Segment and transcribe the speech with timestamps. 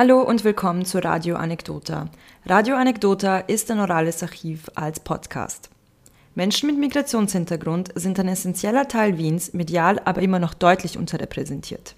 [0.00, 2.08] Hallo und willkommen zu Radio Anekdota.
[2.46, 5.70] Radio Anekdota ist ein orales Archiv als Podcast.
[6.36, 11.96] Menschen mit Migrationshintergrund sind ein essentieller Teil Wiens, medial aber immer noch deutlich unterrepräsentiert.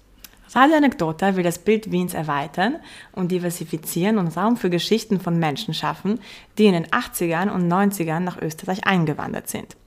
[0.55, 2.77] Radio Anekdota will das Bild Wiens erweitern
[3.11, 6.19] und diversifizieren und Raum für Geschichten von Menschen schaffen,
[6.57, 9.77] die in den 80ern und 90ern nach Österreich eingewandert sind.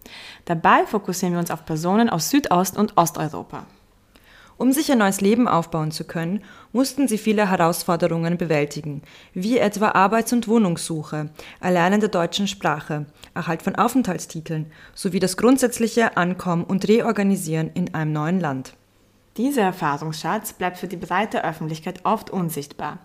[0.45, 3.67] Dabei fokussieren wir uns auf Personen aus Südost- und Osteuropa.
[4.57, 9.91] Um sich ein neues Leben aufbauen zu können, mussten sie viele Herausforderungen bewältigen, wie etwa
[9.91, 16.87] Arbeits- und Wohnungssuche, Erlernen der deutschen Sprache, Erhalt von Aufenthaltstiteln sowie das grundsätzliche Ankommen und
[16.87, 18.75] Reorganisieren in einem neuen Land.
[19.37, 23.01] Dieser Erfahrungsschatz bleibt für die breite Öffentlichkeit oft unsichtbar.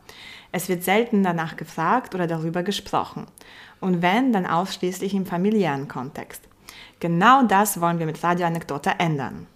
[0.51, 3.25] Es wird selten danach gefragt oder darüber gesprochen.
[3.79, 6.43] Und wenn, dann ausschließlich im familiären Kontext.
[6.99, 9.47] Genau das wollen wir mit Radio Anekdota ändern.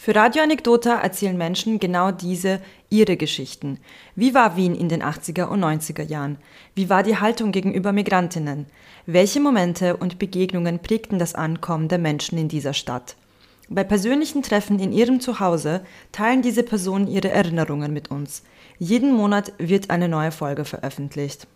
[0.00, 3.80] Für Radio Anekdota erzählen Menschen genau diese ihre Geschichten.
[4.14, 6.38] Wie war Wien in den 80er und 90er Jahren?
[6.76, 8.66] Wie war die Haltung gegenüber Migrantinnen?
[9.06, 13.16] Welche Momente und Begegnungen prägten das Ankommen der Menschen in dieser Stadt?
[13.68, 18.44] Bei persönlichen Treffen in ihrem Zuhause teilen diese Personen ihre Erinnerungen mit uns.
[18.78, 21.48] Jeden Monat wird eine neue Folge veröffentlicht.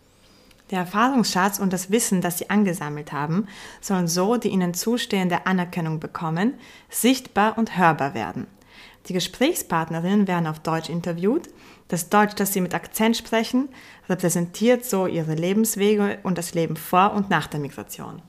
[0.73, 3.45] Der Erfahrungsschatz und das Wissen, das sie angesammelt haben,
[3.79, 6.55] sollen so die ihnen zustehende Anerkennung bekommen,
[6.89, 8.47] sichtbar und hörbar werden.
[9.07, 11.47] Die Gesprächspartnerinnen werden auf Deutsch interviewt.
[11.89, 13.69] Das Deutsch, das sie mit Akzent sprechen,
[14.09, 18.23] repräsentiert so ihre Lebenswege und das Leben vor und nach der Migration.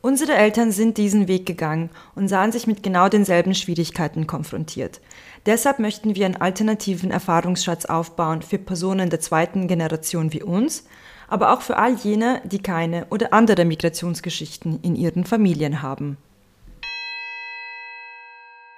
[0.00, 5.02] Unsere Eltern sind diesen Weg gegangen und sahen sich mit genau denselben Schwierigkeiten konfrontiert.
[5.44, 10.84] Deshalb möchten wir einen alternativen Erfahrungsschatz aufbauen für Personen der zweiten Generation wie uns,
[11.28, 16.16] aber auch für all jene, die keine oder andere Migrationsgeschichten in ihren Familien haben.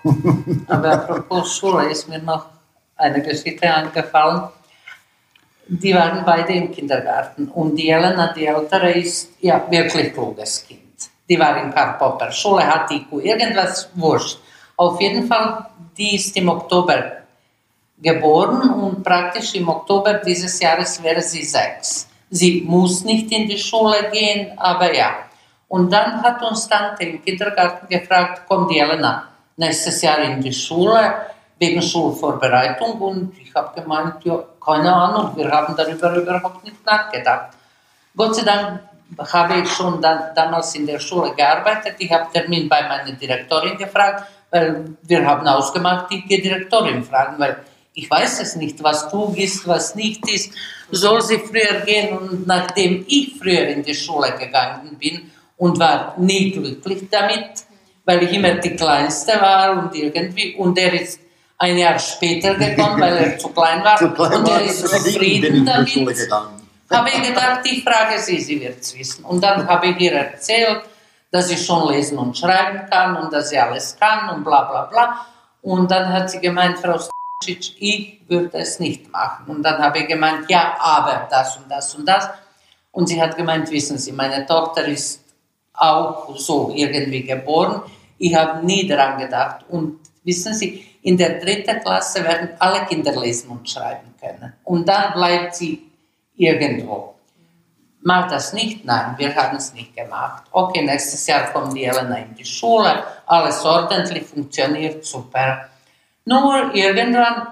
[0.68, 2.46] Aber apropos Schule ist mir noch
[2.96, 4.48] eine Geschichte angefallen.
[5.68, 10.80] Die waren beide im Kindergarten und die Elena, die ältere, ist ja wirklich kluges Kind.
[11.28, 14.40] Die war in Karl Popper Schule, hat IQ, irgendwas wurscht.
[14.76, 17.12] Auf jeden Fall, die ist im Oktober
[18.02, 22.09] geboren und praktisch im Oktober dieses Jahres wäre sie sechs.
[22.30, 25.10] Sie muss nicht in die Schule gehen, aber ja.
[25.68, 30.52] Und dann hat uns Tante im Kindergarten gefragt, kommt die Elena nächstes Jahr in die
[30.52, 31.14] Schule
[31.58, 32.92] wegen Schulvorbereitung?
[33.00, 37.50] Und ich habe gemeint, ja, keine Ahnung, wir haben darüber überhaupt nicht nachgedacht.
[38.16, 38.80] Gott sei Dank
[39.32, 41.96] habe ich schon dann, damals in der Schule gearbeitet.
[41.98, 47.58] Ich habe Termin bei meiner Direktorin gefragt, weil wir haben ausgemacht, die Direktorin fragen, weil
[47.94, 50.52] ich weiß es nicht, was du ist, was nicht ist,
[50.90, 52.16] soll sie früher gehen.
[52.16, 57.64] Und nachdem ich früher in die Schule gegangen bin und war nie glücklich damit,
[58.04, 61.20] weil ich immer die Kleinste war und irgendwie, und er ist
[61.58, 65.66] ein Jahr später gekommen, weil er zu klein war, zu klein und er ist zufrieden
[65.66, 66.30] damit,
[66.90, 69.24] habe ich gedacht, ich frage sie, sie wird es wissen.
[69.24, 70.82] Und dann habe ich ihr erzählt,
[71.30, 74.84] dass ich schon lesen und schreiben kann und dass sie alles kann und bla bla
[74.86, 75.26] bla.
[75.62, 76.98] Und dann hat sie gemeint, Frau
[77.46, 79.46] ich würde es nicht machen.
[79.46, 82.28] Und dann habe ich gemeint, ja, aber das und das und das.
[82.92, 85.24] Und sie hat gemeint, wissen Sie, meine Tochter ist
[85.72, 87.82] auch so irgendwie geboren.
[88.18, 89.64] Ich habe nie daran gedacht.
[89.68, 94.52] Und wissen Sie, in der dritten Klasse werden alle Kinder lesen und schreiben können.
[94.64, 95.90] Und dann bleibt sie
[96.36, 97.14] irgendwo.
[98.02, 98.84] Mach das nicht?
[98.84, 100.44] Nein, wir haben es nicht gemacht.
[100.52, 105.69] Okay, nächstes Jahr kommt die Elena in die Schule, alles ordentlich, funktioniert super.
[106.24, 107.48] Nur irgendwann,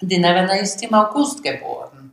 [0.00, 2.12] die Nevena ist im August geboren.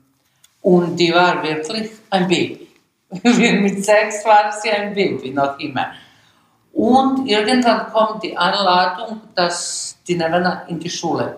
[0.62, 2.68] Und die war wirklich ein Baby.
[3.24, 5.92] Mit sechs war sie ein Baby, noch immer.
[6.72, 11.38] Und irgendwann kommt die Anladung, dass die Nevena in die Schule,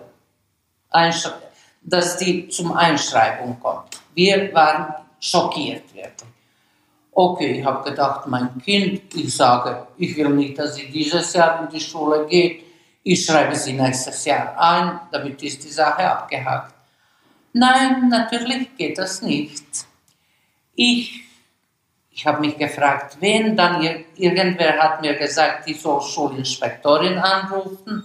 [1.82, 4.00] dass die zum Einschreibung kommt.
[4.14, 6.30] Wir waren schockiert wirklich.
[7.12, 11.62] Okay, ich habe gedacht, mein Kind, ich sage, ich will nicht, dass sie dieses Jahr
[11.62, 12.65] in die Schule geht
[13.08, 16.74] ich schreibe sie nächstes Jahr ein, damit ist die Sache abgehakt.
[17.52, 19.64] Nein, natürlich geht das nicht.
[20.74, 21.22] Ich,
[22.10, 23.80] ich habe mich gefragt, wen, dann
[24.16, 28.04] irgendwer hat mir gesagt, ich soll Schulinspektorin anrufen.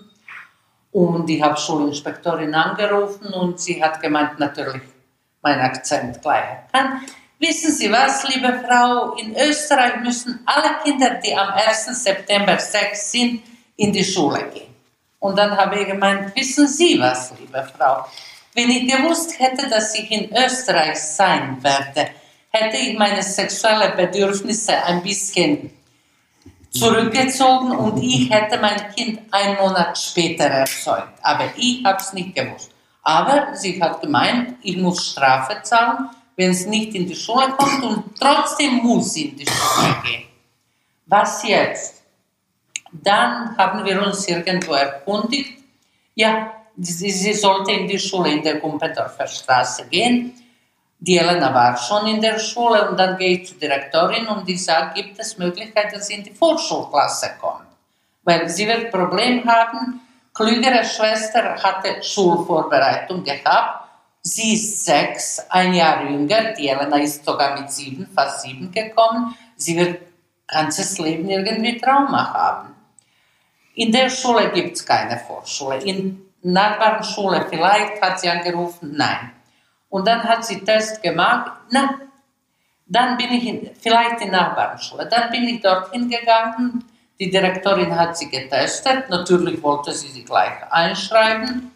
[0.92, 4.83] Und ich habe Schulinspektorin angerufen und sie hat gemeint, natürlich
[5.42, 7.09] mein Akzent gleich erkannt.
[7.39, 12.03] Wissen Sie was, liebe Frau, in Österreich müssen alle Kinder, die am 1.
[12.03, 13.42] September 6 sind,
[13.77, 14.70] in die Schule gehen.
[15.21, 18.06] Und dann habe ich gemeint, wissen Sie was, liebe Frau,
[18.56, 22.09] wenn ich gewusst hätte, dass ich in Österreich sein werde,
[22.50, 25.71] hätte ich meine sexuellen Bedürfnisse ein bisschen
[26.71, 31.13] zurückgezogen und ich hätte mein Kind einen Monat später erzeugt.
[31.21, 32.71] Aber ich habe es nicht gewusst.
[33.03, 37.83] Aber sie hat gemeint, ich muss Strafe zahlen, wenn es nicht in die Schule kommt
[37.83, 40.24] und trotzdem muss sie in die Schule gehen.
[41.06, 42.00] Was jetzt?
[42.91, 45.59] Dann haben wir uns irgendwo erkundigt,
[46.15, 50.33] ja, sie, sollte in die Schule in der Gumpendorfer Straße gehen.
[50.99, 54.63] Die Elena war schon in der Schule und dann gehe ich zur Direktorin und ich
[54.63, 57.67] sage, gibt es Möglichkeit, dass sie in die Vorschulklasse kommt?
[58.23, 60.01] Weil sie wird Problem haben.
[60.33, 63.89] Klügere Schwester hatte Schulvorbereitung gehabt.
[64.21, 66.53] Sie ist sechs, ein Jahr jünger.
[66.53, 69.35] Die Elena ist sogar mit sieben, fast sieben gekommen.
[69.55, 69.99] Sie wird
[70.47, 72.80] ganzes Leben irgendwie Trauma haben.
[73.81, 75.77] In der Schule gibt es keine Vorschule.
[75.77, 79.31] In Nachbarschule vielleicht hat sie angerufen, nein.
[79.89, 81.95] Und dann hat sie Test gemacht, na,
[82.85, 85.07] dann bin ich in, vielleicht in Nachbarschule.
[85.07, 86.85] Dann bin ich dorthin gegangen,
[87.19, 91.71] die Direktorin hat sie getestet, natürlich wollte sie sie gleich einschreiben.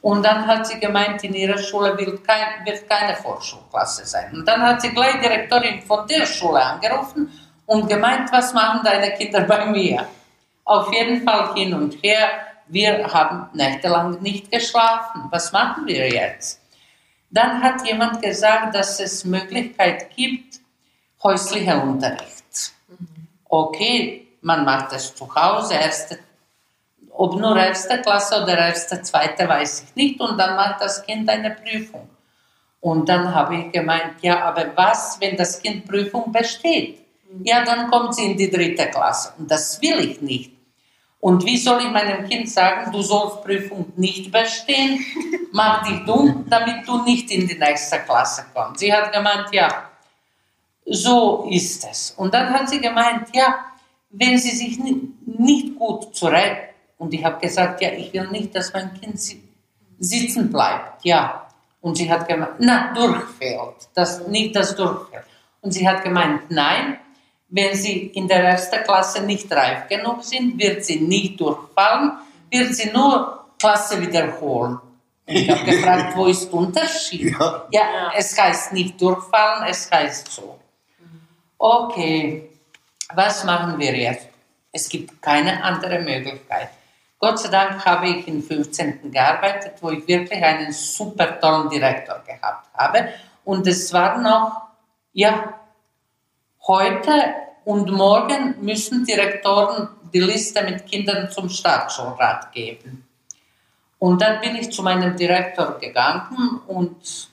[0.00, 4.32] Und dann hat sie gemeint, in ihrer Schule wird, kein, wird keine Vorschulklasse sein.
[4.32, 7.32] Und dann hat sie gleich die Direktorin von der Schule angerufen
[7.66, 10.06] und gemeint, was machen deine Kinder bei mir?
[10.64, 12.28] Auf jeden Fall hin und her.
[12.68, 15.24] Wir haben nächtelang nicht geschlafen.
[15.30, 16.60] Was machen wir jetzt?
[17.30, 20.60] Dann hat jemand gesagt, dass es Möglichkeit gibt,
[21.22, 22.72] häuslicher Unterricht.
[23.48, 26.18] Okay, man macht es zu Hause, erste,
[27.10, 30.20] ob nur erste Klasse oder erste, zweite, weiß ich nicht.
[30.20, 32.08] Und dann macht das Kind eine Prüfung.
[32.80, 37.01] Und dann habe ich gemeint, ja, aber was, wenn das Kind Prüfung besteht?
[37.44, 39.32] Ja, dann kommt sie in die dritte Klasse.
[39.38, 40.52] Und das will ich nicht.
[41.20, 45.04] Und wie soll ich meinem Kind sagen, du sollst Prüfung nicht bestehen,
[45.52, 48.80] mach dich dumm, damit du nicht in die nächste Klasse kommst.
[48.80, 49.88] Sie hat gemeint, ja,
[50.84, 52.10] so ist es.
[52.16, 53.66] Und dann hat sie gemeint, ja,
[54.10, 58.72] wenn sie sich nicht gut zurecht, und ich habe gesagt, ja, ich will nicht, dass
[58.72, 59.20] mein Kind
[59.98, 61.48] sitzen bleibt, ja.
[61.80, 65.24] Und sie hat gemeint, na, durchfällt, das, nicht das durchfällt.
[65.60, 66.98] Und sie hat gemeint, nein,
[67.52, 72.12] wenn sie in der ersten Klasse nicht reif genug sind, wird sie nicht durchfallen,
[72.50, 74.78] wird sie nur Klasse wiederholen.
[75.26, 77.34] Ich habe gefragt, wo ist der Unterschied?
[77.38, 77.66] Ja.
[77.70, 80.58] ja, es heißt nicht durchfallen, es heißt so.
[81.58, 82.48] Okay,
[83.14, 84.28] was machen wir jetzt?
[84.72, 86.70] Es gibt keine andere Möglichkeit.
[87.18, 89.12] Gott sei Dank habe ich im 15.
[89.12, 93.10] gearbeitet, wo ich wirklich einen super tollen Direktor gehabt habe.
[93.44, 94.62] Und es war noch,
[95.12, 95.54] ja,
[96.66, 103.06] heute und morgen müssen Direktoren die Liste mit Kindern zum Staatsschulrat geben.
[103.98, 107.30] Und dann bin ich zu meinem Direktor gegangen und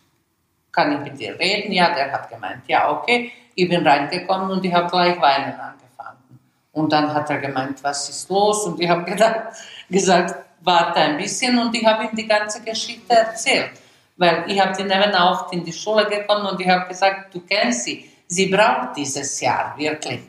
[0.72, 1.72] kann ich mit dir reden?
[1.72, 3.31] Ja, der hat gemeint, ja, okay.
[3.56, 6.40] Ich bin reingekommen und ich habe gleich weinen angefangen.
[6.72, 8.66] Und dann hat er gemeint, was ist los?
[8.66, 9.04] Und ich habe
[9.90, 13.72] gesagt, warte ein bisschen und ich habe ihm die ganze Geschichte erzählt.
[14.18, 17.42] Weil ich habe die Neven auch in die Schule gekommen und ich habe gesagt, du
[17.42, 20.22] kennst sie Sie braucht dieses Jahr wirklich,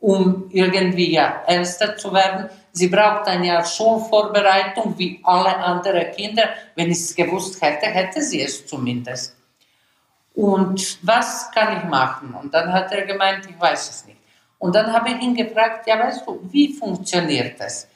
[0.00, 2.48] um irgendwie ja ernster zu werden.
[2.72, 6.48] Sie braucht ein Jahr Schulvorbereitung wie alle anderen Kinder.
[6.74, 9.36] Wenn ich es gewusst hätte, hätte sie es zumindest.
[10.34, 12.34] Und was kann ich machen?
[12.34, 14.18] Und dann hat er gemeint, ich weiß es nicht.
[14.58, 17.86] Und dann habe ich ihn gefragt, ja weißt du, wie funktioniert das?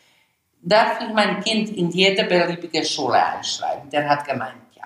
[0.61, 3.89] Darf ich mein Kind in jede beliebige Schule einschreiben?
[3.89, 4.85] Der hat gemeint, ja.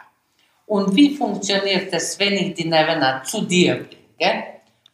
[0.67, 4.04] Und wie funktioniert es, wenn ich die Nevena zu dir bringe?
[4.19, 4.45] Gell?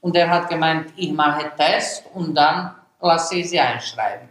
[0.01, 4.29] Und er hat gemeint, ich mache Test und dann lasse ich sie einschreiben.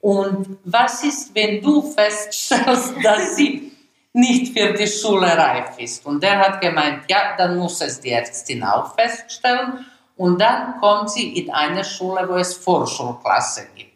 [0.00, 3.72] Und was ist, wenn du feststellst, dass sie
[4.12, 6.04] nicht für die Schule reif ist?
[6.06, 9.84] Und er hat gemeint, ja, dann muss es die Ärztin auch feststellen.
[10.16, 13.90] Und dann kommt sie in eine Schule, wo es Vorschulklasse gibt.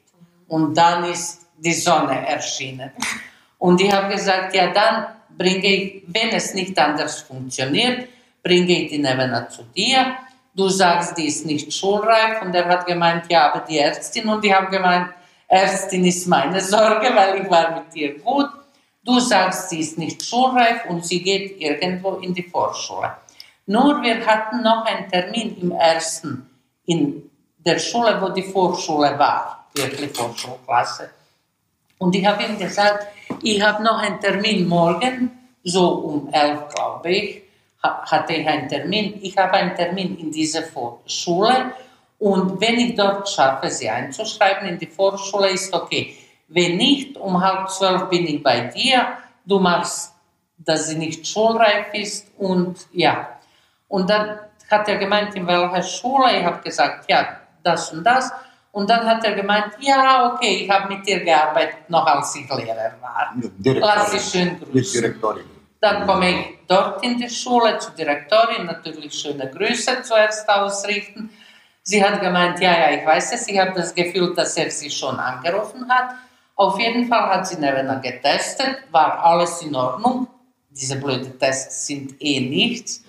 [0.48, 2.92] Und dann ist die Sonne erschienen.
[3.58, 5.06] Und ich habe gesagt, ja, dann
[5.36, 8.08] bringe ich, wenn es nicht anders funktioniert,
[8.44, 10.16] bringe ich die Nevena zu dir.
[10.54, 12.42] Du sagst, die ist nicht schulreif.
[12.42, 14.28] Und er hat gemeint, ja, aber die Ärztin.
[14.28, 15.08] Und ich habe gemeint,
[15.48, 18.50] Ärztin ist meine Sorge, weil ich war mit ihr gut.
[19.02, 23.12] Du sagst, sie ist nicht schulreif und sie geht irgendwo in die Vorschule.
[23.66, 26.48] Nur wir hatten noch einen Termin im ersten
[26.86, 31.10] in der Schule, wo die Vorschule war, wirklich Vorschulklasse.
[31.98, 33.06] Und ich habe ihm gesagt,
[33.42, 35.30] ich habe noch einen Termin morgen,
[35.62, 37.43] so um elf, glaube ich
[37.84, 39.18] hatte ich einen Termin.
[39.22, 40.62] Ich habe einen Termin in dieser
[41.06, 41.72] Schule
[42.18, 46.16] und wenn ich dort schaffe, sie einzuschreiben in die Vorschule, ist okay.
[46.48, 49.06] Wenn nicht, um halb zwölf bin ich bei dir,
[49.44, 50.14] du machst,
[50.56, 53.28] dass sie nicht schulreif ist und ja.
[53.88, 54.38] Und dann
[54.70, 56.38] hat er gemeint, in welcher Schule?
[56.38, 58.32] Ich habe gesagt, ja, das und das.
[58.72, 62.48] Und dann hat er gemeint, ja, okay, ich habe mit dir gearbeitet, noch als ich
[62.48, 63.34] Lehrer war.
[63.62, 65.00] Lass dich schön grüßen.
[65.00, 65.53] Direktorin.
[65.84, 71.28] Dann komme ich dort in die Schule zur Direktorin, natürlich schöne Grüße zuerst ausrichten.
[71.82, 74.90] Sie hat gemeint, ja, ja, ich weiß es, ich habe das Gefühl, dass er sie
[74.90, 76.14] schon angerufen hat.
[76.56, 80.26] Auf jeden Fall hat sie Nevena getestet, war alles in Ordnung.
[80.70, 83.04] Diese blöden Tests sind eh nichts.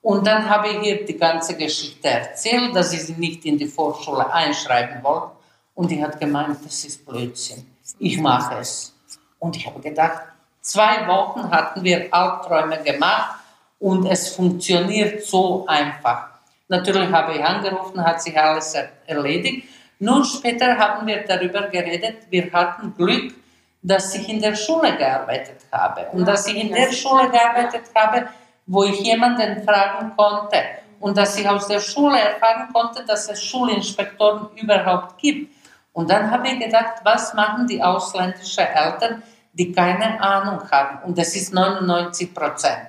[0.00, 3.66] Und dann habe ich ihr die ganze Geschichte erzählt, dass ich sie nicht in die
[3.66, 5.32] Vorschule einschreiben wollte.
[5.74, 7.66] Und die hat gemeint, das ist Blödsinn.
[7.98, 8.94] Ich mache es.
[9.40, 10.22] Und ich habe gedacht,
[10.62, 13.36] zwei Wochen hatten wir Albträume gemacht
[13.78, 16.28] und es funktioniert so einfach.
[16.68, 18.74] Natürlich habe ich angerufen, hat sich alles
[19.06, 19.68] erledigt.
[19.98, 23.34] Nur später haben wir darüber geredet, wir hatten Glück,
[23.82, 26.06] dass ich in der Schule gearbeitet habe.
[26.12, 28.28] Und dass ich in der Schule gearbeitet habe,
[28.66, 30.58] wo ich jemanden fragen konnte
[31.00, 35.52] und dass ich aus der Schule erfahren konnte, dass es Schulinspektoren überhaupt gibt.
[35.92, 39.22] Und dann habe ich gedacht, was machen die ausländischen Eltern,
[39.52, 41.04] die keine Ahnung haben?
[41.04, 42.88] Und das ist 99 Prozent.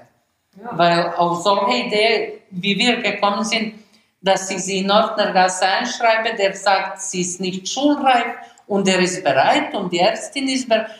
[0.55, 0.77] Ja.
[0.77, 3.75] Weil auf solche Idee, wie wir gekommen sind,
[4.21, 8.35] dass ich sie in Nordnergasse einschreibe, der sagt, sie ist nicht schulreif
[8.67, 10.91] und er ist bereit und die Ärztin ist bereit.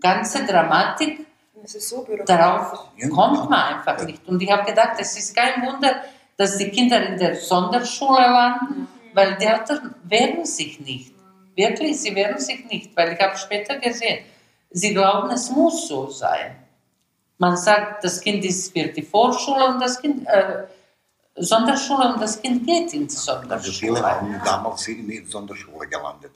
[0.00, 1.26] Ganze Dramatik
[1.64, 4.26] es ist so Darauf kommt man einfach nicht.
[4.26, 6.02] Und ich habe gedacht, es ist kein Wunder,
[6.36, 11.12] dass die Kinder in der Sonderschule landen, weil die Eltern wehren sich nicht.
[11.54, 14.24] Wirklich, sie wehren sich nicht, weil ich habe später gesehen,
[14.72, 16.56] sie glauben, es muss so sein.
[17.38, 20.64] Man sagt, das Kind ist für die Vorschule und das Kind, äh,
[21.36, 23.54] Sonderschule und das Kind geht in die Sonderschule.
[23.54, 26.32] Also viele haben damals in die Sonderschule gelandet.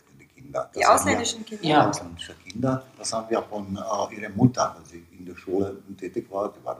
[0.56, 0.70] Kinder.
[0.74, 1.64] Die ausländischen Kinder?
[1.64, 2.82] Ja, ausländische Kinder.
[2.98, 6.52] Das haben wir von äh, ihrer Mutter, als sie in der Schule tätig war.
[6.52, 6.78] Die war.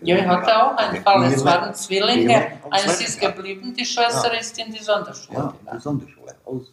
[0.00, 1.24] Ja, ich hatte auch einen Fall.
[1.24, 2.58] Es waren Zwillinge.
[2.70, 4.40] Eins ist geblieben, die Schwester ja.
[4.40, 5.38] ist in die Sonderschule.
[5.38, 6.34] Ja, die Sonderschule.
[6.44, 6.72] Aus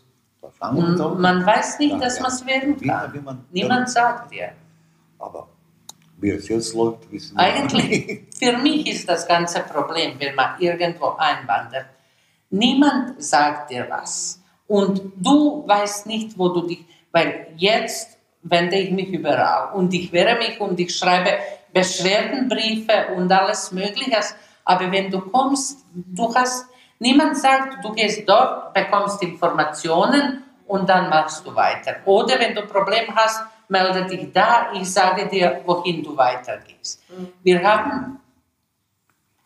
[0.59, 1.09] und so.
[1.09, 3.13] man weiß nicht, dass man es werden kann.
[3.13, 4.53] Wie, wie man, Niemand sagt dir.
[5.19, 5.47] Aber
[6.17, 10.59] wie es jetzt läuft, wissen wir Eigentlich, für mich ist das ganze Problem, wenn man
[10.59, 11.87] irgendwo einwandert.
[12.49, 14.41] Niemand sagt dir was.
[14.67, 20.11] Und du weißt nicht, wo du dich, weil jetzt wende ich mich überall und ich
[20.11, 21.31] wehre mich und ich schreibe
[21.73, 24.19] Beschwerdenbriefe und alles Mögliche.
[24.63, 26.65] Aber wenn du kommst, du hast,
[27.01, 31.95] niemand sagt, du gehst dort, bekommst Informationen und dann machst du weiter.
[32.05, 37.03] Oder wenn du ein Problem hast, melde dich da, ich sage dir, wohin du weitergehst.
[37.09, 37.33] Mhm.
[37.43, 38.19] Wir haben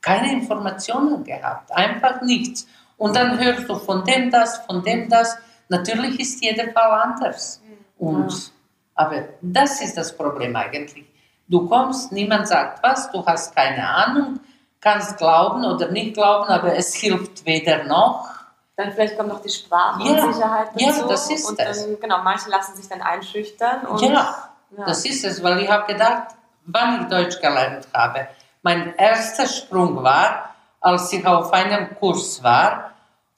[0.02, 2.68] keine Informationen gehabt, einfach nichts.
[2.98, 5.38] Und dann hörst du von dem das, von dem das.
[5.70, 7.62] Natürlich ist jeder Fall anders.
[7.98, 8.52] Und,
[8.94, 11.06] aber das ist das Problem eigentlich.
[11.48, 14.40] Du kommst, niemand sagt was, du hast keine Ahnung,
[14.86, 18.30] kannst glauben oder nicht glauben, aber es hilft weder noch.
[18.78, 21.02] Dann vielleicht kommt noch die Sprachunsicherheit ja, dazu.
[21.02, 21.86] Ja, das ist und es.
[21.86, 23.88] Dann, genau, manche lassen sich dann einschüchtern.
[23.88, 28.28] Und, ja, ja, das ist es, weil ich habe gedacht, wann ich Deutsch gelernt habe,
[28.62, 32.92] mein erster Sprung war, als ich auf einem Kurs war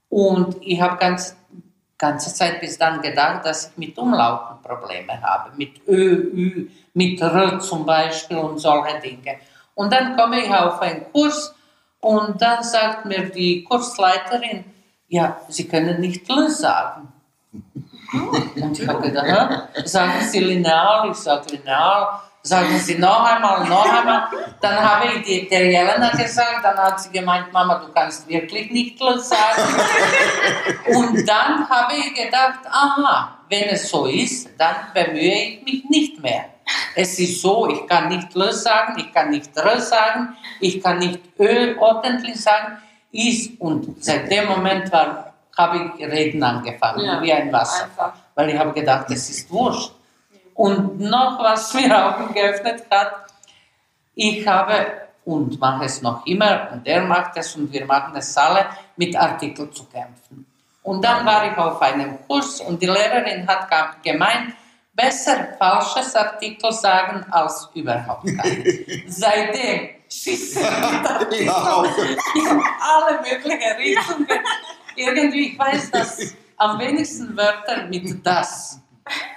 [0.10, 1.36] und ich habe ganz
[1.98, 7.20] ganze Zeit bis dann gedacht, dass ich mit Umlauten Probleme habe, mit Ö, Ü, mit
[7.22, 9.40] R zum Beispiel und solche Dinge.
[9.78, 11.54] Und dann komme ich auf einen Kurs
[12.00, 14.66] und dann sagt mir die Kursleiterin,
[15.08, 17.14] ja, Sie können nicht L sagen.
[18.56, 22.22] Und ich habe gedacht, sagen Sie lineal, ich sage lineal.
[22.42, 24.24] Sagen Sie noch einmal, noch einmal.
[24.62, 28.72] Dann habe ich die, der Jelena gesagt, dann hat sie gemeint, Mama, du kannst wirklich
[28.72, 29.62] nicht los sagen.
[30.88, 36.20] Und dann habe ich gedacht, aha, wenn es so ist, dann bemühe ich mich nicht
[36.20, 36.46] mehr.
[36.96, 41.00] Es ist so, ich kann nicht los sagen, ich kann nicht r sagen, ich kann
[41.00, 42.78] nicht ö ordentlich sagen,
[43.12, 43.60] ist.
[43.60, 47.86] Und seit dem Moment war, habe ich reden angefangen, ja, wie ein Wasser.
[47.86, 48.14] Einfach.
[48.36, 49.92] Weil ich habe gedacht, es ist wurscht.
[50.54, 53.14] Und noch was mir Augen geöffnet hat,
[54.16, 58.36] ich habe und mache es noch immer und er macht es und wir machen es
[58.38, 60.46] alle, mit Artikeln zu kämpfen.
[60.84, 63.68] Und dann war ich auf einem Kurs und die Lehrerin hat
[64.02, 64.54] gemeint,
[64.98, 68.76] besser falsches Artikel sagen als überhaupt keines.
[69.20, 70.64] Seitdem schießen
[71.32, 71.84] die ja.
[72.36, 74.40] in alle möglichen Richtungen.
[74.96, 78.82] Irgendwie, ich weiß, dass am wenigsten Wörter mit das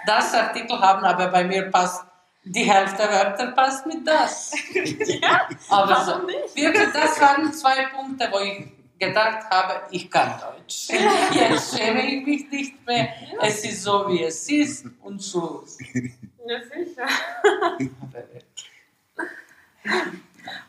[0.06, 2.04] das Artikel haben, aber bei mir passt
[2.42, 4.52] die Hälfte der Wörter passt mit das.
[4.74, 8.66] ja, aber so, wirklich, das waren zwei Punkte, wo ich
[9.00, 10.88] gedacht habe, ich kann Deutsch.
[11.32, 13.08] Jetzt schäme ich mich nicht mehr.
[13.42, 15.78] Es ist so, wie es ist und Schluss.
[16.46, 17.06] Ja, sicher.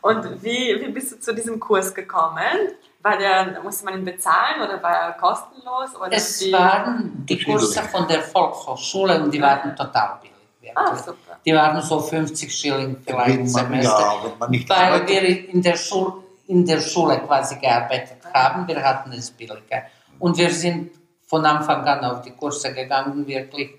[0.00, 2.72] Und wie, wie bist du zu diesem Kurs gekommen?
[3.02, 5.94] War der, musste man ihn bezahlen oder war er kostenlos?
[5.96, 6.52] Oder Es wie?
[6.52, 10.32] waren die Kurse von der Volkshochschule und die waren total billig.
[10.76, 11.38] Ah, super.
[11.44, 13.98] Die waren so 50 Schilling vielleicht man, Semester.
[14.00, 15.08] ja, wenn man nicht weil arbeitet.
[15.08, 16.21] wir in der, Schul
[16.52, 19.84] in der Schule quasi gearbeitet haben, wir hatten es billiger.
[20.18, 20.90] Und wir sind
[21.26, 23.70] von Anfang an auf die Kurse gegangen, wirklich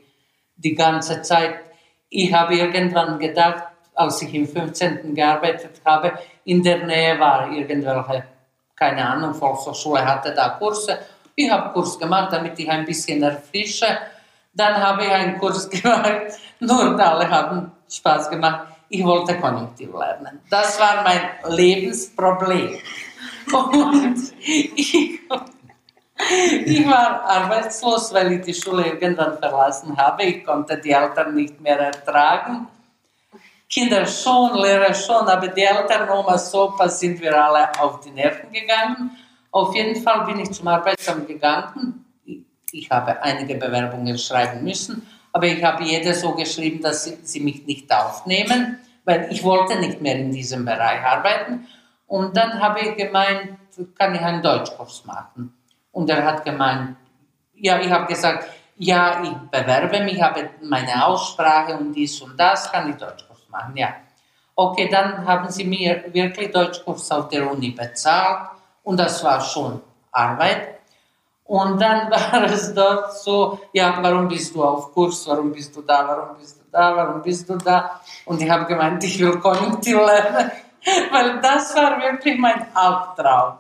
[0.56, 1.56] die ganze Zeit.
[2.10, 5.14] Ich habe irgendwann gedacht, als ich im 15.
[5.14, 6.14] gearbeitet habe,
[6.46, 8.24] in der Nähe war irgendwelche,
[8.76, 10.98] keine Ahnung, Volkshochschule hatte da Kurse.
[11.36, 14.00] Ich habe Kurs gemacht, damit ich ein bisschen erfrische.
[14.52, 18.73] Dann habe ich einen Kurs gemacht, nur alle haben Spaß gemacht.
[18.96, 20.40] Ich wollte Konjunktiv lernen.
[20.52, 21.22] Das war mein
[21.60, 22.78] Lebensproblem.
[23.52, 25.20] Und ich,
[26.66, 30.24] ich war arbeitslos, weil ich die Schule irgendwann verlassen habe.
[30.24, 32.68] Ich konnte die Eltern nicht mehr ertragen.
[33.68, 38.52] Kinder schon, Lehrer schon, aber die Eltern, Omas, Opas sind wir alle auf die Nerven
[38.52, 39.10] gegangen.
[39.50, 42.06] Auf jeden Fall bin ich zum Arbeitsamt gegangen.
[42.26, 47.18] Ich- Ich habe einige Bewerbungen schreiben müssen, aber ich habe jede so geschrieben, dass sie,
[47.24, 51.68] sie mich nicht aufnehmen, weil ich wollte nicht mehr in diesem Bereich arbeiten.
[52.08, 53.58] Und dann habe ich gemeint,
[53.98, 55.54] kann ich einen Deutschkurs machen?
[55.92, 56.98] Und er hat gemeint,
[57.56, 62.72] ja, ich habe gesagt, ja, ich bewerbe mich, habe meine Aussprache und dies und das,
[62.72, 63.94] kann ich Deutschkurs machen, ja.
[64.56, 68.50] Okay, dann haben sie mir wirklich Deutschkurs auf der Uni bezahlt
[68.84, 69.82] und das war schon
[70.12, 70.80] Arbeit.
[71.46, 75.82] Und dann war es dort so, ja, warum bist du auf Kurs, warum bist du
[75.82, 78.02] da, warum bist du da, warum bist du da?
[78.26, 80.52] Und ich habe gemeint, ich will Konjunktiv lernen,
[81.12, 83.60] weil das war wirklich mein Albtraum.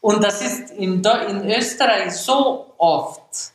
[0.00, 3.52] Und das ist in, in Österreich so oft.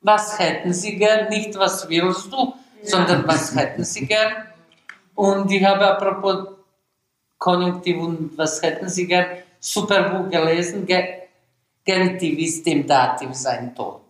[0.00, 1.28] Was hätten Sie gern?
[1.28, 4.32] Nicht was willst du, sondern was hätten Sie gern?
[5.14, 6.48] Und ich habe apropos
[7.36, 9.26] Konjunktiv und was hätten Sie gern?
[9.60, 10.86] Super Buch gelesen.
[10.86, 11.14] Ge
[11.84, 14.02] Genitiv ist im Dativ sein Tod.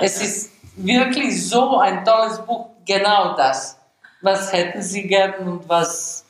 [0.00, 0.50] Es ist
[0.84, 3.78] wirklich so ein tolles Buch, genau das.
[4.22, 6.24] Was hätten Sie gern und was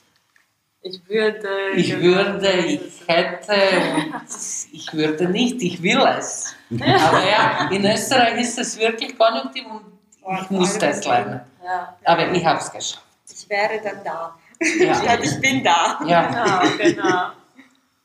[0.82, 1.48] Ich würde.
[1.74, 3.52] ich würde, ich hätte
[3.94, 4.24] und
[4.72, 6.54] ich würde nicht, ich will es.
[6.70, 11.40] Aber ja, in Österreich ist es wirklich Konjunktiv und ich musste es lernen.
[11.64, 11.96] Ja.
[12.04, 13.04] Aber ich habe es geschafft.
[13.32, 14.38] Ich wäre dann da.
[14.78, 14.94] Ja.
[14.94, 15.98] Statt ich bin da.
[16.06, 16.66] Ja.
[16.76, 17.30] Genau, genau.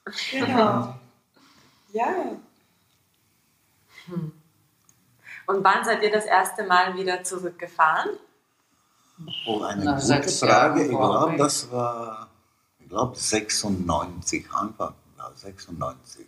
[0.31, 0.95] Genau.
[1.93, 2.13] Ja.
[5.47, 8.09] Und wann seid ihr das erste Mal wieder zurückgefahren?
[9.47, 10.83] Oh, eine Nach gute Frage.
[10.83, 11.37] Ich glaube glaube, ich.
[11.37, 12.27] das war,
[12.79, 16.25] ich glaube, 96, Anfang, ja, 96.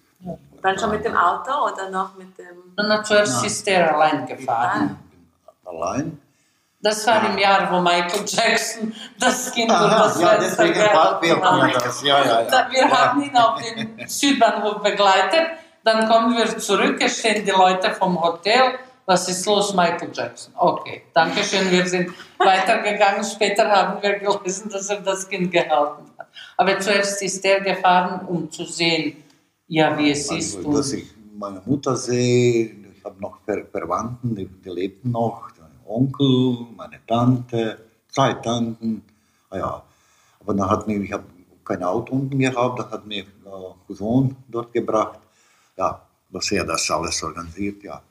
[0.61, 2.73] Dann schon mit dem Auto oder noch mit dem.
[2.75, 3.47] Und zuerst Ja.
[3.47, 4.97] ist er allein gefahren.
[5.65, 6.19] Allein.
[6.81, 11.85] Das war im Jahr, wo Michael Jackson das Kind Aha, das ja, Fenster deswegen hat.
[11.85, 12.01] das.
[12.03, 12.67] Ja, ja, ja.
[12.71, 12.97] Wir ja.
[12.97, 15.47] haben ihn auf den Südbahnhof begleitet,
[15.83, 18.77] dann kommen wir zurück, es stehen die Leute vom Hotel.
[19.09, 20.53] Was ist los, Michael Jackson?
[20.57, 23.23] Okay, danke schön, wir sind weitergegangen.
[23.23, 26.27] Später haben wir gelesen, dass er das Kind gehalten hat.
[26.57, 29.23] Aber zuerst ist er gefahren, um zu sehen,
[29.69, 30.57] ja, wie es ist.
[30.57, 35.11] Also, dass Und ich meine Mutter sehe, ich habe noch Ver Verwandten, die, die lebten
[35.11, 37.77] noch, mein Onkel, meine Tante,
[38.09, 39.03] zwei Tanten,
[39.49, 39.83] ah ja.
[40.41, 41.23] Aber dann hat mir, ich habe
[41.63, 43.25] kein Auto unten gehabt, dann hat mir äh,
[43.87, 45.21] Cousin dort gebracht,
[45.77, 48.01] ja, dass er das alles organisiert, ja,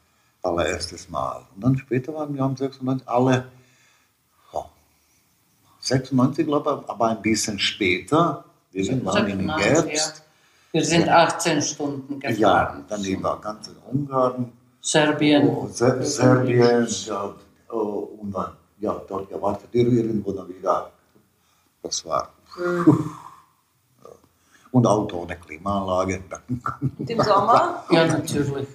[0.42, 1.42] allererstes Mal.
[1.54, 3.48] Und dann später waren wir am 96 alle,
[4.52, 4.64] ja,
[5.80, 10.16] 96 glaube ich, aber ein bisschen später, wir waren im 96, Herbst.
[10.18, 10.22] ja.
[10.72, 12.84] Wir sind 18 Stunden Ja, gefahren.
[12.88, 15.48] dann über ganz Ungarn, Serbien.
[15.48, 17.34] oh, Ser Serbien, ja,
[17.70, 20.90] oh, und dann ja, dort gewartet, irgendwo dann wieder.
[21.82, 22.30] Das war.
[22.58, 22.84] Ja.
[24.72, 26.22] Und Auto ohne Klimaanlage.
[26.98, 27.84] Und im Sommer?
[27.90, 28.66] Ja, natürlich.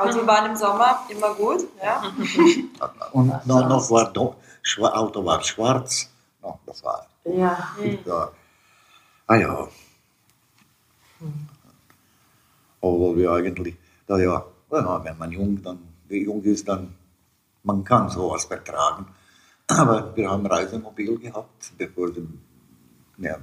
[0.00, 1.66] Autobahn im Sommer, immer gut.
[1.82, 2.02] Ja.
[3.12, 6.08] Und noch, noch war do, Schwa- Auto war schwarz.
[6.42, 7.06] No, das war.
[7.24, 7.74] Ja.
[8.04, 8.30] Ja.
[9.26, 9.68] Ah ja.
[12.80, 16.94] Obwohl wir eigentlich, da ja, ja, wenn man jung, dann, jung ist, dann
[17.64, 19.06] man kann sowas vertragen.
[19.66, 22.26] Aber wir haben Reisemobil gehabt, bevor, die,
[23.18, 23.36] ja,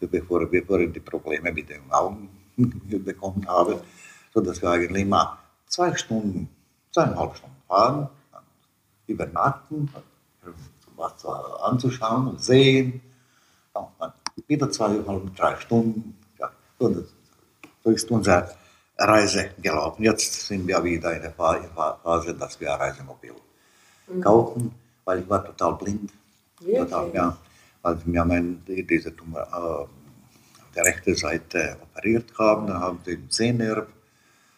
[0.00, 3.80] bevor, bevor ich die Probleme mit den Augen bekommen habe,
[4.36, 6.48] sodass wir eigentlich immer zwei Stunden,
[6.92, 8.08] zweieinhalb Stunden fahren,
[9.06, 9.88] übernachten,
[10.94, 13.00] was anzuschauen und sehen,
[13.74, 14.12] ja, dann
[14.46, 16.18] wieder zweieinhalb, drei Stunden.
[16.38, 17.04] Ja, so,
[17.82, 18.50] so ist unsere
[18.98, 20.02] Reise gelaufen.
[20.04, 23.32] Jetzt sind wir wieder in der Phase, dass wir ein Reisemobil
[24.20, 24.74] kaufen,
[25.06, 26.10] weil ich war total blind.
[26.84, 27.36] Total, ja,
[27.82, 29.42] weil mir mein, die- diese Tumor,
[29.88, 32.66] äh, der rechten Seite operiert haben.
[32.66, 33.86] Dann haben sie den Sehnerv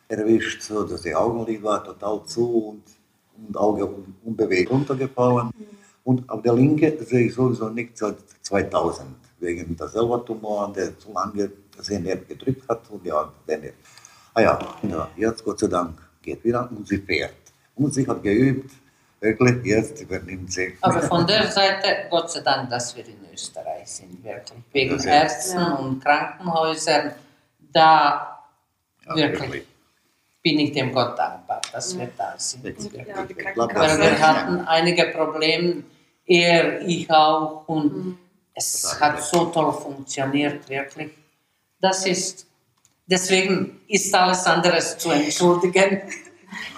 [0.09, 2.83] erwischt, so dass die Augenlid war total zu und,
[3.49, 5.51] und Auge un- unbewegt runtergefallen.
[6.05, 9.07] Und auf der linke sehe ich sowieso nicht seit 2000,
[9.41, 13.75] wegen der Selbertumor, der zu lange den Sehnerv gedrückt hat und ja, der Nerv.
[14.35, 17.35] Ah ja, ja, jetzt Gott sei Dank geht wieder und sie fährt.
[17.75, 18.71] Und sie hat geübt,
[19.21, 20.75] wirklich, jetzt übernimmt sie.
[20.81, 24.59] Aber von der Seite, Gott sei Dank, dass wir in Österreich sind, wirklich.
[24.73, 24.99] Wegen.
[25.01, 25.75] Ärzten Ja.
[25.75, 27.13] und Krankenhäusern,
[27.73, 28.39] da
[29.07, 29.65] Ja, wirklich
[30.49, 32.65] bin ich dem Gott dankbar, dass wir da sind.
[32.65, 35.85] Weil wir hatten einige Probleme,
[36.27, 38.19] er, ich auch, und
[38.55, 41.11] es Das hat hat so toll funktioniert, wirklich.
[41.81, 42.47] Das ist,
[43.07, 46.03] deswegen ist alles anderes zu entschuldigen.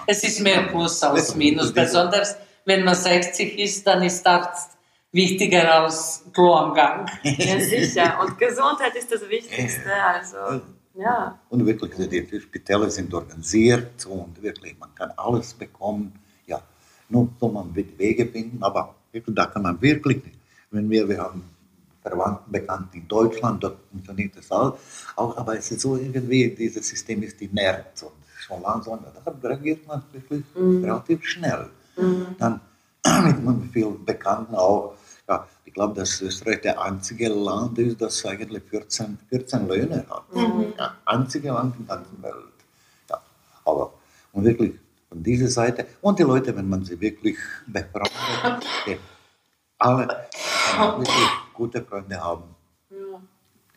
[0.05, 4.71] Es ist mehr Plus als Minus, besonders wenn man 60 ist, dann ist Arzt
[5.13, 7.09] wichtiger als Klo am Gang.
[7.23, 8.19] Ja, sicher.
[8.19, 9.93] Und Gesundheit ist das Wichtigste.
[9.93, 10.61] Also,
[10.93, 11.39] ja.
[11.49, 16.13] Und wirklich, die Spitäler sind organisiert und wirklich, man kann alles bekommen.
[16.45, 16.61] Ja,
[17.09, 20.37] nur soll man mit Wege finden, aber wirklich, da kann man wirklich nicht.
[20.71, 21.43] Wenn wir, wir haben
[22.01, 24.77] Verwandten, Bekannte in Deutschland, dort funktioniert das auch,
[25.15, 29.85] auch, aber es ist so irgendwie, dieses System ist inert und schon langsam, da reagiert
[29.87, 31.69] man wirklich relativ schnell.
[32.39, 32.59] Dann
[33.25, 34.95] mit mit vielen Bekannten auch,
[35.27, 40.23] ja, ich glaube, dass Österreich der einzige Land ist, das eigentlich 14, 14 Löhne hat.
[40.77, 42.35] Ja, einzige Land in der ganzen Welt.
[43.09, 43.21] Ja,
[43.63, 43.93] aber
[44.33, 44.73] und wirklich
[45.07, 48.11] von dieser Seite und die Leute, wenn man sie wirklich befragt,
[48.85, 48.97] die
[49.77, 50.27] alle
[50.97, 52.53] wirklich gute Freunde haben.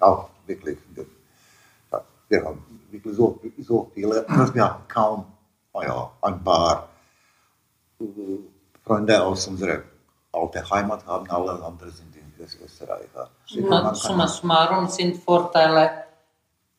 [0.01, 0.79] Auch wirklich.
[1.93, 5.27] Ja, wir haben wirklich so, so viele, dass wir kaum,
[5.73, 6.89] naja, ein paar
[8.01, 8.05] äh,
[8.85, 9.94] Freunde aus unserer
[10.35, 13.09] alten Heimat haben, alle anderen sind in Österreich.
[13.15, 13.29] Ja.
[13.47, 16.05] Summa, summarum sind Vorteile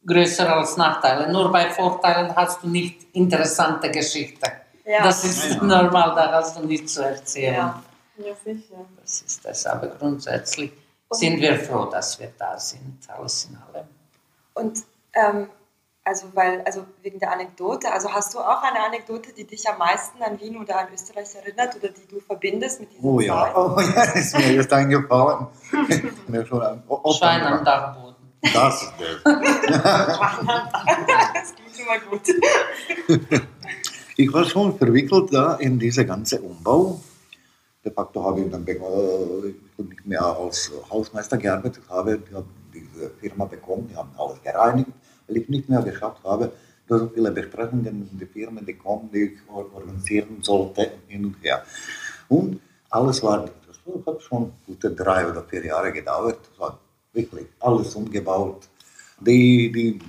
[0.05, 1.31] größer als Nachteile.
[1.31, 4.51] Nur bei Vorteilen hast du nicht interessante Geschichten.
[4.85, 5.03] Ja.
[5.03, 5.63] Das ist ja.
[5.63, 7.55] normal, da hast du nichts zu erzählen.
[7.55, 7.83] Ja.
[8.17, 8.85] ja, sicher.
[9.01, 9.65] Das ist das.
[9.65, 10.71] Aber grundsätzlich
[11.09, 13.87] sind wir froh, dass wir da sind, alles in allem.
[14.53, 15.49] Und ähm,
[16.05, 19.79] also weil, also wegen der Anekdote, also hast du auch eine Anekdote, die dich am
[19.79, 23.43] meisten an Wien oder an Österreich erinnert oder die du verbindest mit dieser oh ja,
[23.43, 23.55] Zeit?
[23.55, 25.47] oh ja, ist mir jetzt eingefallen.
[26.27, 28.15] mir schon oh, Schwein am Dachboden.
[28.53, 29.23] Das ist das.
[31.33, 32.21] das klingt immer gut.
[34.15, 37.01] Ich war schon verwickelt da in diese ganze Umbau.
[37.83, 42.35] De facto habe ich dann be- äh, ich nicht mehr als Hausmeister gearbeitet, habe ich
[42.35, 44.91] habe diese Firma bekommen, die haben alles gereinigt,
[45.27, 46.51] weil ich nicht mehr geschafft habe,
[46.87, 51.35] so viele Besprechungen in die Firmen, die kommen, die ich or- organisieren sollte, hin und
[51.43, 51.63] her.
[52.29, 56.77] Und alles war, das hat schon gute drei oder vier Jahre gedauert, war
[57.13, 58.67] wirklich alles umgebaut.
[59.19, 59.99] Die, die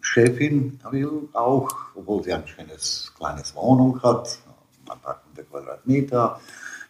[0.00, 4.38] Chefin will auch, obwohl sie ein schönes kleines Wohnung hat,
[4.88, 6.40] ein paar hundert Quadratmeter,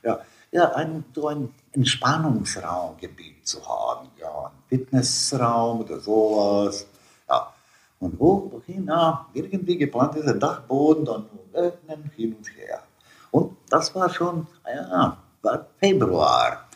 [0.03, 6.87] ja, ja ein, so ein Entspannungsraumgebiet zu haben, ja, ein Fitnessraum oder sowas.
[8.01, 12.83] Und wohin, na, irgendwie geplant ist ein Dachboden, dann öffnen, hin und her.
[13.31, 16.67] Und das war schon, ja, war Februar.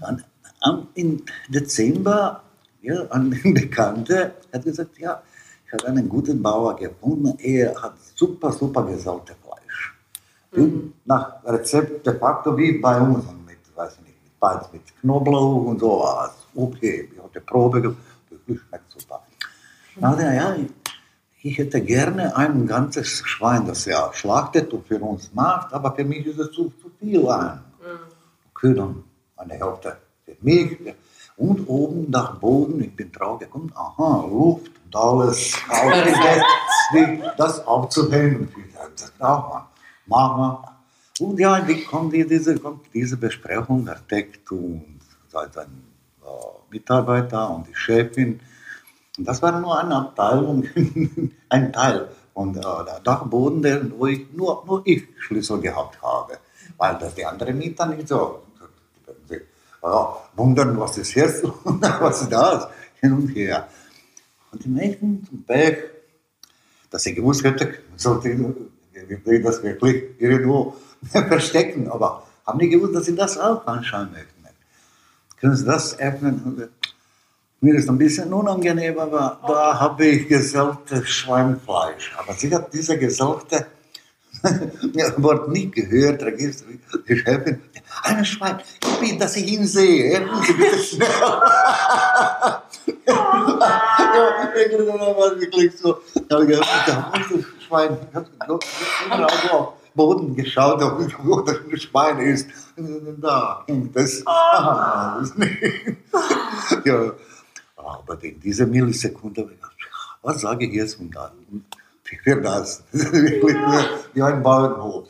[0.00, 0.22] Dann
[0.60, 2.42] am- im Dezember,
[2.82, 5.22] ja, ein Bekannter hat gesagt, ja,
[5.66, 9.94] ich habe einen guten Bauer gefunden, er hat super, super gesaute Fleisch.
[10.52, 14.82] Und Nach Rezept de facto wie bei uns, mit, weiß ich nicht, mit Beiz, mit
[15.00, 16.32] Knoblauch und sowas.
[16.54, 17.98] Okay, ich habe die Probe gemacht,
[18.30, 19.22] das schmeckt super.
[20.00, 20.56] Hat er, ja,
[21.42, 26.04] ich, hätte gerne ein ganzes Schwein, das er schlachtet und für uns macht, aber für
[26.04, 27.60] mich ist es zu, zu viel ein.
[28.50, 29.04] Okay, dann
[29.36, 30.78] eine Hälfte für mich.
[31.36, 38.48] Und oben nach Boden, ich bin drauf gekommen, aha, Luft und alles aufgedeckt, das aufzuhängen.
[38.96, 39.62] Das braucht man.
[40.06, 40.76] Machen wir.
[41.20, 45.48] Und ja, wie kommt die, diese, kommt diese Besprechung, der Architekt und sein
[46.22, 46.26] äh,
[46.70, 48.40] Mitarbeiter und die Chefin.
[49.18, 50.64] Und das war nur eine Abteilung,
[51.48, 56.38] ein Teil von der, Dachboden, wo ich nur, nur ich Schlüssel gehabt habe.
[56.76, 58.42] Weil das die anderen Mieter nicht so.
[59.82, 62.68] Ja, wundern, was ist jetzt und was ist das,
[63.00, 63.68] hin und her.
[64.50, 65.78] Und die Mädchen zum Pech,
[66.90, 68.40] dass ich gewusst hätte, sollte ich
[69.26, 70.74] ich das wirklich irgendwo
[71.12, 74.36] verstecken, aber haben die gewusst, dass sie das auch anschauen möchten.
[75.38, 76.70] Können Sie das öffnen?
[77.60, 82.14] Mir ist ein bisschen unangenehm, aber da habe ich gesalbtes Schweinfleisch.
[82.18, 83.66] Aber sie hat diese gesalbte
[85.16, 86.66] Wort nicht gehört, Register,
[87.08, 87.62] die Chefin.
[88.02, 90.18] Ein Schwein, ich will, dass ich ihn sehe.
[90.18, 91.08] Helfen Sie bitte schnell.
[93.06, 95.98] Ja, war wirklich so.
[96.28, 98.26] Da habe ich gedacht, das Schwein, ich habe
[99.06, 100.80] überall so auf den Boden geschaut,
[101.22, 102.48] wo das Schwein ist.
[103.20, 104.22] Da das.
[104.26, 105.62] Ah, das nicht.
[106.84, 107.12] Ja,
[107.86, 109.48] aber in dieser Millisekunde
[110.22, 111.64] was sage ich jetzt und dann?
[112.02, 112.84] Für das.
[112.92, 113.56] Das ist wirklich
[114.14, 115.08] wie ein Bauernhof.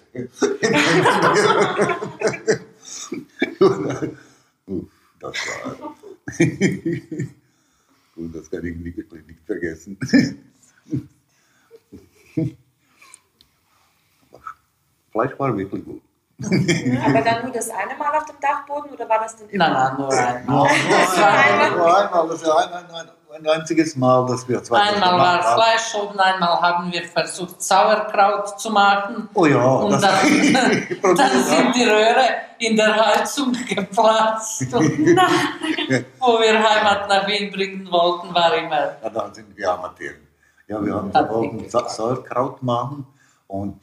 [5.19, 5.95] Das war.
[8.17, 9.99] Und das kann ich nicht, wirklich nicht vergessen.
[14.33, 14.43] Aber
[15.13, 16.03] Fleisch war wirklich gut.
[17.07, 19.69] Aber dann nur das eine Mal auf dem Dachboden oder war das denn immer?
[19.69, 20.09] Nein, nein, nur
[20.47, 20.69] Nur, einmal.
[20.69, 20.69] nur,
[20.99, 24.63] Das war einmal, nur einmal, das war ein, ein, ein, ein einziges Mal, dass wir
[24.63, 29.31] zwei Einmal war Fleisch oben, einmal haben wir versucht, Sauerkraut zu machen.
[29.33, 30.17] Oh ja, Und das dann,
[31.17, 32.27] dann sind die Röhre
[32.59, 34.75] in der Heizung geplatzt.
[34.75, 35.17] Und
[36.21, 38.97] wo wir Heimat nach Wien bringen wollten, war immer.
[39.03, 40.15] Ja, dann sind wir Amateure.
[40.69, 41.91] Ja, wir haben geklappt.
[41.93, 43.07] Sauerkraut machen
[43.47, 43.81] und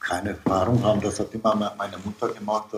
[0.00, 1.00] keine Erfahrung haben.
[1.00, 2.68] Das hat immer meine Mutter gemacht.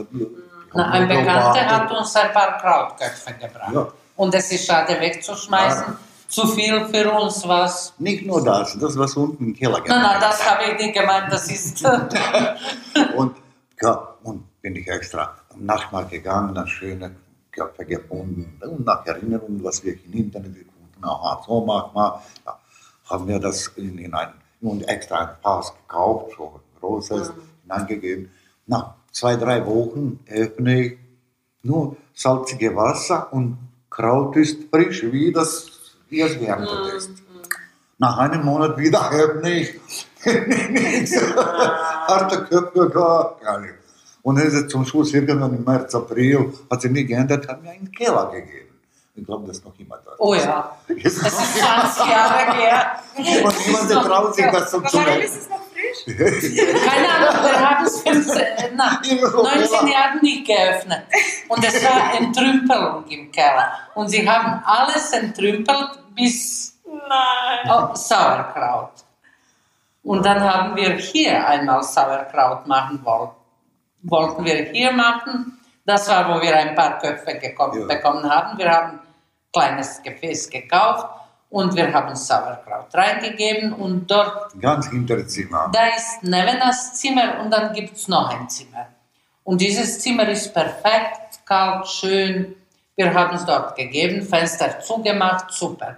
[0.73, 3.73] Na, ein Bekannter hat uns ein paar Krautköpfe gebracht.
[3.73, 3.89] Ja.
[4.17, 5.97] Und es ist schade wegzuschmeißen.
[6.29, 7.93] Zu viel für uns was.
[7.99, 11.33] Nicht nur das, das was unten im Keller Nein, nein, das habe ich nicht gemeint.
[11.33, 11.85] Das ist.
[13.17, 13.37] Und,
[13.81, 17.17] ja, und bin ich extra am Nachmittag gegangen, dann schöne
[17.51, 22.23] Köpfe gefunden und nach Erinnerung, was wir im Internet gefunden haben, aha, so mach mal,
[22.47, 22.59] ja,
[23.09, 28.31] haben wir das in, in ein, und extra ein Pass gekauft, so großes, hineingegeben.
[28.67, 30.99] Nach zwei, drei Wochen öffne ich
[31.63, 33.59] nur salzige Wasser und
[33.91, 35.67] Kraut ist frisch, wie das,
[36.09, 37.11] wie es geerntet ist.
[37.99, 39.81] Nach einem Monat wieder öffne ich
[40.71, 41.17] nichts.
[41.37, 43.75] Harte Köpfe gar, nicht.
[44.23, 47.63] Und dann ist es zum Schluss irgendwann im März, April, hat sich nicht geändert, hat
[47.63, 48.69] mir einen Keller gegeben.
[49.17, 50.13] Ich glaube, das ist noch immer da.
[50.19, 50.79] Oh ja.
[50.89, 53.01] Das ist 20 Jahre her.
[53.17, 55.23] und niemand traut sich das so zu warum nennen.
[55.23, 55.70] ist es noch
[56.05, 56.57] frisch?
[56.57, 58.43] Keine Ahnung, wir haben es 15,
[58.75, 61.03] na, 19 Jahren nicht geöffnet.
[61.49, 63.73] Und es war Entrümpelung im Keller.
[63.95, 68.93] Und sie haben alles entrümpelt bis oh, Sauerkraut.
[70.03, 73.31] Und dann haben wir hier einmal Sauerkraut machen wollen.
[74.03, 75.59] Wollten wir hier machen.
[75.85, 77.87] Das war, wo wir ein paar Köpfe gekommen, Ja.
[77.87, 78.57] bekommen haben.
[78.59, 79.01] Wir haben ein
[79.53, 81.20] kleines Gefäß gekauft
[81.51, 85.71] und wir haben Sauerkraut reingegeben und dort Ganz hinter Zimmer.
[85.73, 88.87] da ist Nevenas Zimmer und dann gibt es noch ein Zimmer.
[89.43, 92.55] Und dieses Zimmer ist perfekt, kalt, schön.
[92.95, 95.97] Wir haben es dort gegeben, Fenster zugemacht, super.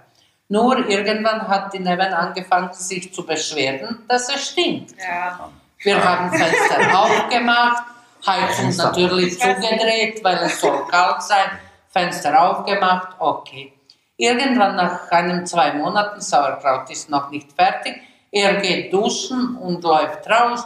[0.49, 4.95] Nur irgendwann hat die Neven angefangen, sich zu beschweren, dass es stinkt.
[4.97, 5.49] Ja.
[5.79, 7.83] Wir haben Fenster aufgemacht,
[8.25, 11.59] Heizung natürlich zugedreht, weil es soll kalt sein.
[11.89, 13.73] Fenster aufgemacht, okay.
[14.17, 20.27] Irgendwann nach einem, zwei Monaten, Sauerkraut ist noch nicht fertig, er geht duschen und läuft
[20.29, 20.65] raus.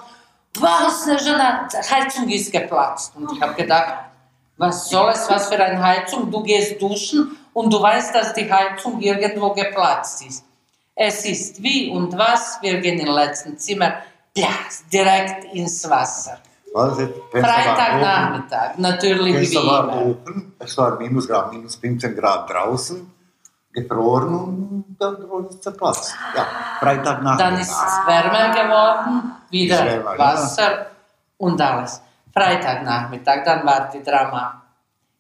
[0.60, 3.14] Was, Snezhana, die Heizung ist geplatzt.
[3.16, 3.94] Und ich habe gedacht,
[4.58, 6.32] was soll es, was für eine Heizung?
[6.32, 10.44] Du gehst duschen und du weißt, dass die Heizung irgendwo geplatzt ist.
[10.96, 14.02] Es ist wie und was, wir gehen im letzten Zimmer,
[14.34, 16.40] plas, direkt ins Wasser.
[17.32, 20.16] Freitagnachmittag, natürlich wie immer.
[20.60, 23.12] es war minus Grad, minus 15 Grad draußen,
[23.74, 26.16] gefroren und dann ist es zerplatzt.
[26.36, 26.46] Ja,
[26.80, 27.38] Freitagnachmittag.
[27.38, 30.20] Dann ist es wärmer geworden, wieder wärmer, ja.
[30.20, 30.86] Wasser
[31.38, 32.02] und alles.
[32.34, 34.62] Freitagnachmittag, dann war die Drama,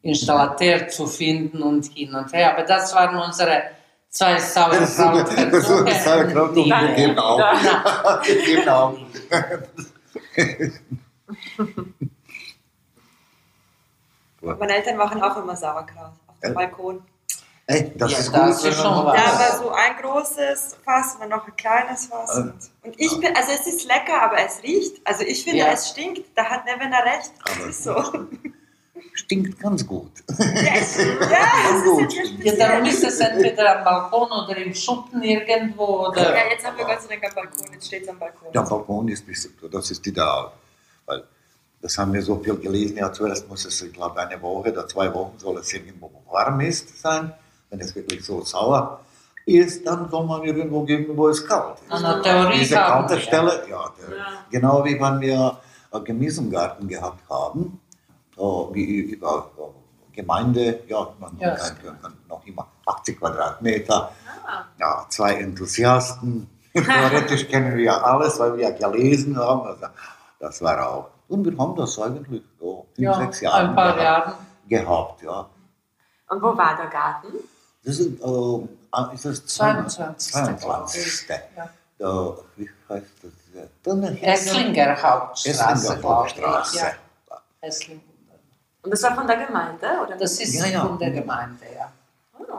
[0.01, 2.53] Installateur zu finden und hin und her.
[2.53, 3.63] Aber das waren unsere
[4.09, 4.95] zwei so- das.
[4.97, 7.39] Sauerkraut und wir geben auf.
[8.23, 8.95] Wir geben auf.
[14.59, 16.53] Meine Eltern machen auch immer Sauerkraut auf dem Ja.
[16.53, 17.01] Balkon.
[17.69, 18.49] Ey, das Ja, ist das gut.
[18.49, 19.15] ist wenn schon was.
[19.15, 22.35] Da war so ein großes Fass und dann noch ein kleines Fass.
[22.37, 22.53] Und,
[22.83, 25.01] und ich bin, also es ist lecker, aber es riecht.
[25.05, 25.71] Also ich finde, Ja.
[25.73, 26.25] es stinkt.
[26.35, 27.31] Da hat Nevena recht.
[27.45, 28.27] Das Aber- ist so.
[29.13, 30.11] Stinkt ganz gut.
[30.39, 35.21] Ja, es ist jetzt nicht Ja, darum ist es entweder am Balkon oder im Schuppen
[35.23, 36.07] irgendwo.
[36.07, 37.73] Oder Ja, jetzt haben wir Gott sei Dank am Balkon.
[37.73, 38.51] Jetzt steht es am Balkon.
[38.53, 39.25] Der Balkon ist,
[39.71, 40.51] das ist ideal.
[41.05, 41.23] Weil
[41.81, 42.97] das haben wir so viel gelesen.
[42.97, 46.61] Ja, zuerst muss es, ich glaube, eine Woche oder zwei Wochen soll es irgendwo warm
[46.61, 47.33] ist sein.
[47.69, 48.99] Wenn es wirklich so sauer
[49.45, 51.91] ist, dann soll man irgendwo geben, wo es kalt ist.
[51.91, 53.19] An der Theorie Diese kalte.
[53.19, 54.17] Stelle, ja, der,
[54.51, 55.57] genau wie wenn wir
[55.91, 57.79] einen Gemüsengarten gehabt haben,
[58.35, 59.49] so wie über
[60.13, 61.55] Gemeinde, ja, man Ja.
[61.55, 64.11] kann, kann noch immer 80 Quadratmeter,
[64.79, 66.49] ja, zwei Enthusiasten.
[66.73, 69.61] Theoretisch kennen wir ja alles, weil wir ja gelesen haben.
[69.67, 69.85] Also,
[70.39, 71.09] das war auch.
[71.27, 74.33] Und wir haben das eigentlich so fünf, ja, sechs Jahre ein paar gehabt, Jahren.
[74.67, 75.21] gehabt.
[75.23, 75.49] Ja.
[76.29, 77.27] Und wo war der Garten?
[77.87, 80.33] Das ist, äh, ah, ist es 22.
[80.33, 81.29] 22.
[81.55, 81.69] Ja.
[81.97, 83.31] Da, wie heißt das?
[83.81, 85.49] Dann Esslinger Hauptstraße,
[85.93, 86.03] Esslinger.
[86.03, 86.77] Hauptstraße.
[86.79, 86.91] Ja.
[88.81, 90.17] Und das war von der Gemeinde, oder?
[90.17, 90.85] Das ist Ja, ja.
[90.85, 91.89] von der Gemeinde, ja.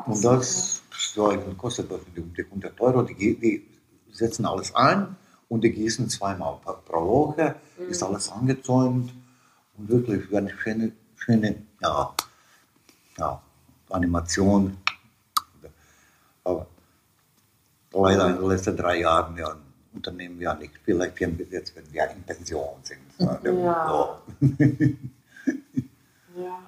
[0.06, 0.80] Und das
[1.14, 3.02] ja, kostet das um die 100 Euro.
[3.02, 3.68] Die, die
[4.10, 5.14] setzen alles ein
[5.50, 7.54] und die gießen zweimal pro- Woche.
[7.90, 9.12] Ist alles angezäunt
[9.76, 12.14] und wirklich eine schöne, schöne ja,
[13.18, 13.42] ja,
[13.90, 14.78] Animation.
[16.48, 16.66] Aber
[17.92, 19.54] leider in den letzten drei Jahren ja,
[19.92, 20.72] unternehmen wir nicht.
[20.84, 23.00] Vielleicht jetzt, wenn wir in Pension sind.
[23.18, 24.20] Ja.
[26.36, 26.62] Ja.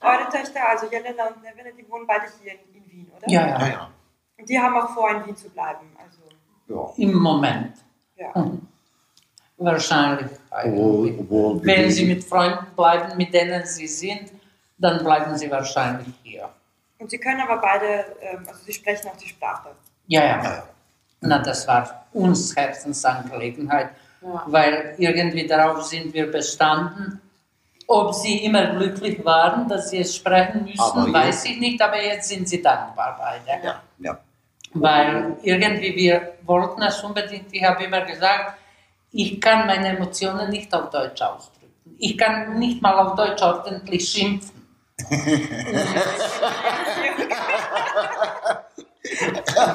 [0.00, 3.30] Eure Töchter, also Jelena und Neville, die wohnen beide hier in, Wien, oder?
[3.30, 3.68] Ja, Ja, ja.
[3.68, 3.90] ja.
[4.38, 5.86] Und die haben auch vor, in Wien zu bleiben.
[5.98, 6.22] Also,
[6.68, 7.04] ja.
[7.04, 7.76] Im Moment.
[8.16, 8.32] ja.
[9.58, 10.30] Wahrscheinlich.
[10.50, 11.20] Obwohl, eigentlich.
[11.20, 14.32] obwohl Wenn Sie mit Freunden bleiben, mit denen Sie sind,
[14.78, 16.48] dann bleiben Sie wahrscheinlich hier.
[17.00, 19.70] Und sie können aber beide, ähm, also sie sprechen auch die Sprache.
[20.06, 20.62] Ja, ja.
[21.22, 23.90] Na, das war uns Herzensangelegenheit,
[24.22, 24.44] Ja.
[24.46, 27.20] weil irgendwie darauf sind wir bestanden.
[27.86, 32.00] Ob sie immer glücklich waren, dass sie es sprechen müssen, Aber weiß ich nicht, aber
[32.00, 33.64] jetzt sind sie dankbar beide.
[33.64, 34.18] ja, ja.
[34.74, 38.56] Weil irgendwie wir wollten es unbedingt, ich habe immer gesagt,
[39.10, 41.96] ich kann meine Emotionen nicht auf Deutsch ausdrücken.
[41.98, 44.59] Ich kann nicht mal auf Deutsch ordentlich schimpfen.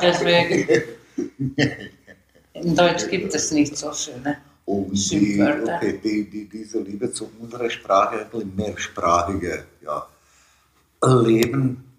[0.01, 0.83] Deswegen,
[2.53, 4.37] in Deutsch gibt es nicht so schöne.
[4.65, 5.75] Und die, Schimpfwörter.
[5.75, 10.07] okay, die, die, diese Liebe zu unserer Sprache, ein mehrsprachige ja,
[11.03, 11.93] Leben,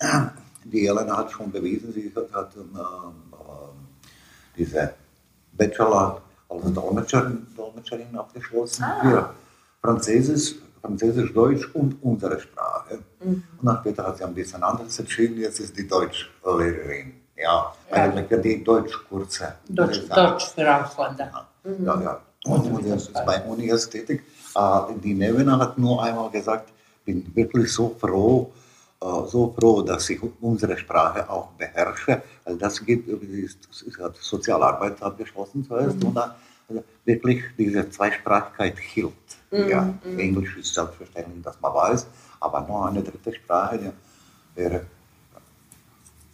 [0.65, 3.87] die Elena hat schon bewiesen, sie hat, hat ähm, ähm,
[4.57, 4.95] diese
[5.53, 9.35] Bachelor als Dolmetscherin, Dolmetscherin abgeschlossen für
[9.81, 10.57] Französisch,
[10.91, 12.99] Französisch, Deutsch und unsere Sprache.
[13.21, 17.13] Und dann später hat sie ein bisschen anders entschieden, jetzt ist die Deutschlehrerin.
[17.37, 19.55] Ja, eigentlich für die Deutschkurse.
[19.69, 20.01] Deutsch.
[20.09, 21.47] Deutsch für Ausländer.
[21.85, 22.21] Ja, ja.
[22.47, 24.23] Und, und jetzt ist bei Uni jetzt tätig.
[24.55, 26.73] Äh, die Nevena hat nur einmal gesagt,
[27.05, 28.53] bin wirklich so froh,
[29.03, 34.17] äh, so froh, dass ich unsere Sprache auch beherrsche, weil das geht, ist- sie hat
[34.17, 36.37] Sozialarbeit abgeschlossen zuerst und dann also
[37.05, 39.37] wirklich diese Zweisprachigkeit hilft.
[39.51, 42.07] Ja, Englisch ist selbstverständlich, dass man weiß,
[42.41, 43.91] aber nur eine dritte Sprache die
[44.61, 44.85] wäre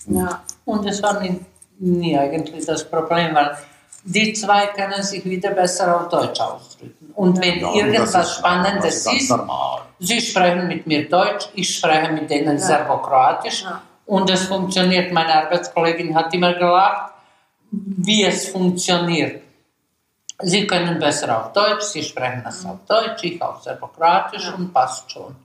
[0.07, 0.43] Ja.
[0.65, 1.39] Und es war nie,
[1.79, 3.57] nie eigentlich das Problem, weil
[4.05, 7.13] die zwei können sich wieder besser auf Deutsch ausdrücken.
[7.15, 9.39] Und wenn Ja, irgendwas das ist- Spannendes das ist ist,
[10.01, 13.83] sie sprechen mit mir Deutsch, ich spreche mit denen Serbokroatisch Ja.
[14.07, 15.13] und es funktioniert.
[15.13, 17.13] Meine Arbeitskollegin hat immer gelacht,
[17.71, 19.43] wie es funktioniert.
[20.43, 25.11] Sie können besser auf Deutsch, sie sprechen es auf Deutsch, ich auf Serbokroatisch und passt
[25.11, 25.37] schon.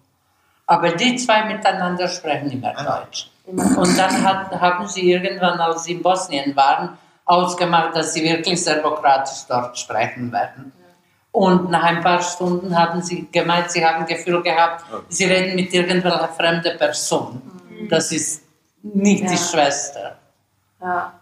[0.65, 3.29] Aber die zwei miteinander sprechen immer Deutsch.
[3.45, 8.61] Und dann hat, haben sie irgendwann, als sie in Bosnien waren, ausgemacht, dass sie wirklich
[8.61, 10.73] serbokratisch dort sprechen werden.
[11.31, 15.71] Und nach ein paar Stunden haben sie gemeint, sie haben Gefühl gehabt, sie reden mit
[15.73, 17.41] irgendwelcher fremden Person.
[17.89, 18.43] Das ist
[18.81, 19.37] nicht die Ja.
[19.37, 20.17] Schwester.
[20.81, 21.13] Ja.